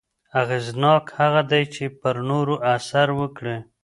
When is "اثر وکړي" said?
2.75-3.57